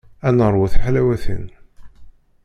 Ad 0.27 0.33
neṛwu 0.37 0.65
tiḥlawatin. 0.73 1.45